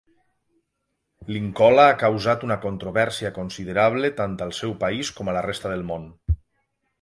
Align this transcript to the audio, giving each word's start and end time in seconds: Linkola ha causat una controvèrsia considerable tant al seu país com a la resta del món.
Linkola 1.35 1.83
ha 1.91 1.99
causat 2.03 2.45
una 2.47 2.57
controvèrsia 2.63 3.31
considerable 3.35 4.11
tant 4.23 4.35
al 4.47 4.55
seu 4.61 4.75
país 4.87 5.13
com 5.21 5.31
a 5.31 5.37
la 5.39 5.45
resta 5.49 5.75
del 5.77 5.87
món. 5.93 6.11